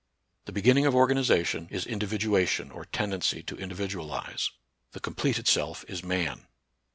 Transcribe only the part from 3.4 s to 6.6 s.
to individualize. The completed self is man.